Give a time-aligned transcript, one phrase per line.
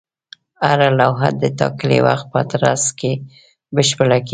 [0.67, 3.11] هره لوحه د ټاکلي وخت په ترڅ کې
[3.75, 4.29] بشپړه کېده.